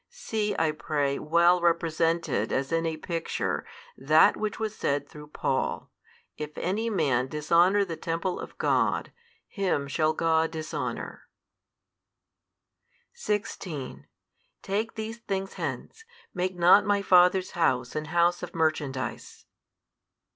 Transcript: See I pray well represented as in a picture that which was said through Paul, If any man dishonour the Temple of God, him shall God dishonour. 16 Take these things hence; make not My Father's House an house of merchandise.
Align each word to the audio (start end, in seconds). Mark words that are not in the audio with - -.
See 0.09 0.55
I 0.57 0.71
pray 0.71 1.19
well 1.19 1.61
represented 1.61 2.51
as 2.51 2.71
in 2.71 2.87
a 2.87 2.97
picture 2.97 3.67
that 3.95 4.35
which 4.35 4.59
was 4.59 4.75
said 4.75 5.07
through 5.07 5.27
Paul, 5.27 5.91
If 6.37 6.57
any 6.57 6.89
man 6.89 7.27
dishonour 7.27 7.85
the 7.85 7.95
Temple 7.97 8.39
of 8.39 8.57
God, 8.57 9.11
him 9.45 9.87
shall 9.87 10.13
God 10.13 10.49
dishonour. 10.49 11.27
16 13.13 14.07
Take 14.63 14.95
these 14.95 15.19
things 15.19 15.53
hence; 15.53 16.03
make 16.33 16.55
not 16.55 16.83
My 16.83 17.03
Father's 17.03 17.51
House 17.51 17.95
an 17.95 18.05
house 18.05 18.41
of 18.41 18.55
merchandise. 18.55 19.45